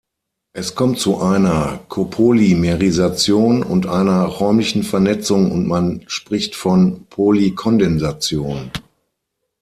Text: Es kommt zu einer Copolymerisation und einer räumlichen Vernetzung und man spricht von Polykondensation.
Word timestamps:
Es 0.53 0.73
kommt 0.73 0.97
zu 0.97 1.19
einer 1.19 1.77
Copolymerisation 1.87 3.61
und 3.61 3.85
einer 3.85 4.23
räumlichen 4.25 4.81
Vernetzung 4.81 5.51
und 5.51 5.67
man 5.67 6.03
spricht 6.07 6.55
von 6.55 7.05
Polykondensation. 7.07 8.71